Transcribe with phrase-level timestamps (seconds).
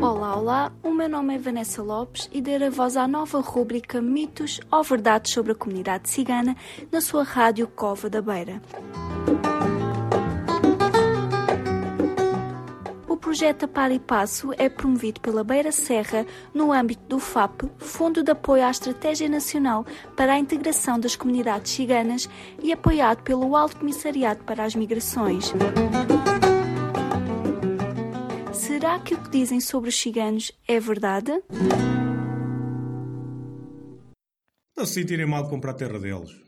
[0.00, 4.60] Olá, olá, o meu nome é Vanessa Lopes e darei voz à nova rúbrica Mitos
[4.70, 6.56] ou Verdades sobre a Comunidade Cigana
[6.90, 8.62] na sua rádio Cova da Beira.
[13.28, 16.24] Projeto Par e Passo é promovido pela Beira Serra
[16.54, 19.84] no âmbito do FAP, Fundo de Apoio à Estratégia Nacional
[20.16, 22.26] para a Integração das Comunidades Ciganas
[22.62, 25.52] e apoiado pelo Alto Comissariado para as Migrações.
[28.50, 31.30] Será que o que dizem sobre os ciganos é verdade?
[34.74, 36.47] Não se sentirem mal de comprar a terra deles.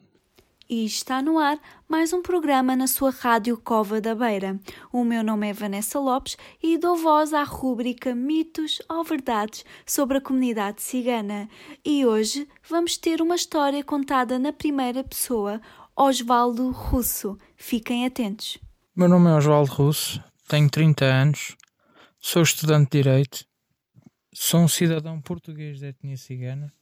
[0.72, 4.56] E está no ar mais um programa na sua rádio Cova da Beira.
[4.92, 10.18] O meu nome é Vanessa Lopes e dou voz à rúbrica Mitos ou Verdades sobre
[10.18, 11.48] a comunidade cigana.
[11.84, 15.60] E hoje vamos ter uma história contada na primeira pessoa,
[15.96, 17.36] Osvaldo Russo.
[17.56, 18.56] Fiquem atentos.
[18.94, 21.56] Meu nome é Osvaldo Russo, tenho 30 anos,
[22.20, 23.44] sou estudante de Direito,
[24.32, 26.72] sou um cidadão português de etnia cigana.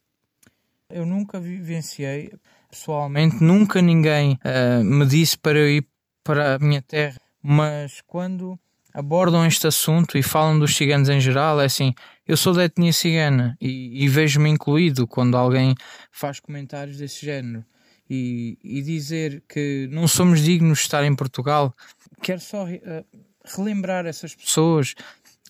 [0.90, 2.32] Eu nunca vivenciei,
[2.70, 5.86] pessoalmente, nunca ninguém uh, me disse para eu ir
[6.24, 8.58] para a minha terra, mas quando
[8.94, 11.92] abordam este assunto e falam dos ciganos em geral, é assim,
[12.26, 15.74] eu sou da etnia cigana e, e vejo-me incluído quando alguém
[16.10, 17.66] faz comentários desse género.
[18.08, 21.76] E, e, dizer que não somos dignos de estar em Portugal,
[22.22, 23.04] quero só uh,
[23.44, 24.94] relembrar essas pessoas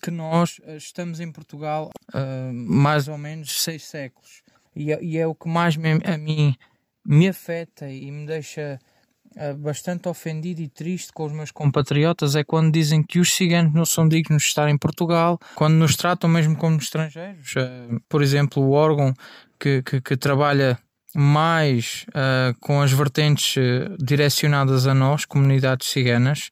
[0.01, 4.43] que nós uh, estamos em Portugal uh, mais ou menos seis séculos
[4.79, 6.55] e, é, e é o que mais me, a mim
[7.05, 8.79] me afeta e me deixa
[9.35, 13.73] uh, bastante ofendido e triste com os meus compatriotas é quando dizem que os ciganos
[13.73, 17.53] não são dignos de estar em Portugal, quando nos tratam mesmo como estrangeiros.
[17.55, 19.13] Uh, por exemplo, o órgão
[19.59, 20.79] que, que, que trabalha
[21.13, 23.55] mais uh, com as vertentes
[23.99, 26.51] direcionadas a nós, comunidades ciganas,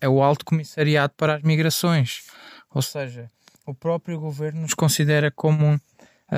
[0.00, 2.22] é o Alto Comissariado para as Migrações.
[2.70, 3.28] Ou seja,
[3.66, 5.80] o próprio governo nos considera como uh,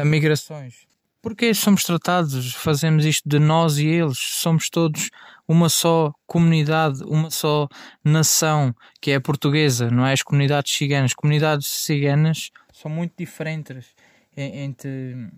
[0.04, 0.88] migrações.
[1.22, 5.10] Porque somos tratados, fazemos isto de nós e eles, somos todos
[5.46, 7.68] uma só comunidade, uma só
[8.02, 10.12] nação, que é a portuguesa, não é?
[10.12, 11.12] As comunidades ciganas.
[11.12, 13.94] Comunidades ciganas são muito diferentes
[14.34, 15.28] entre,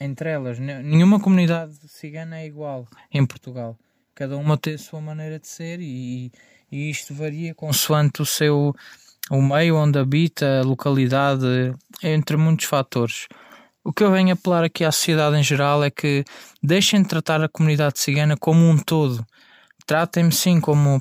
[0.00, 0.58] entre elas.
[0.58, 3.76] Nenhuma comunidade cigana é igual em Portugal.
[4.14, 6.32] Cada uma tem a sua maneira de ser e,
[6.72, 8.74] e isto varia consoante o seu
[9.28, 13.26] o meio onde habita, a localidade, entre muitos fatores.
[13.86, 16.24] O que eu venho apelar aqui à sociedade em geral é que
[16.60, 19.24] deixem de tratar a comunidade cigana como um todo.
[19.86, 21.00] Tratem-me sim como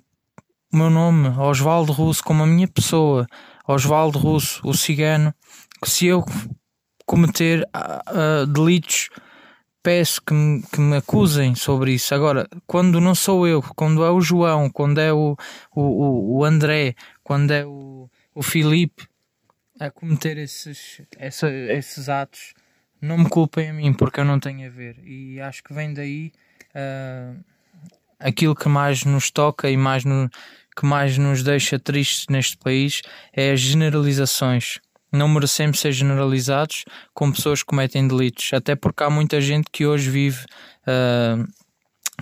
[0.72, 3.26] o meu nome, Osvaldo Russo, como a minha pessoa,
[3.68, 5.34] Osvaldo Russo, o cigano,
[5.84, 6.24] que se eu
[7.08, 9.10] cometer uh, delitos,
[9.82, 12.14] peço que me, que me acusem sobre isso.
[12.14, 15.36] Agora, quando não sou eu, quando é o João, quando é o,
[15.76, 19.08] o, o André, quando é o, o Filipe
[19.80, 22.54] a cometer esses, esses atos,
[23.06, 24.98] não me culpem a mim porque eu não tenho a ver.
[25.04, 26.32] E acho que vem daí
[26.76, 27.40] uh,
[28.20, 30.30] aquilo que mais nos toca e mais no,
[30.76, 33.02] que mais nos deixa tristes neste país
[33.34, 34.80] é as generalizações.
[35.12, 36.84] Não merecemos ser generalizados
[37.14, 40.44] com pessoas que cometem delitos, até porque há muita gente que hoje vive
[40.88, 41.48] uh,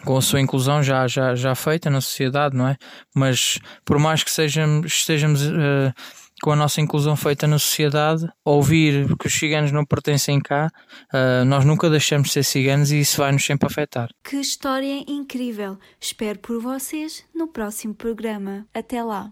[0.06, 2.78] com a sua inclusão já, já, já feita na sociedade, não é?
[3.16, 5.94] Mas por mais que sejamos, estejamos uh,
[6.44, 10.70] com a nossa inclusão feita na sociedade, ouvir que os ciganos não pertencem cá,
[11.14, 14.10] uh, nós nunca deixamos de ser ciganos e isso vai nos sempre afetar.
[14.22, 15.78] Que história incrível!
[16.02, 18.68] Espero por vocês no próximo programa.
[18.74, 19.32] Até lá!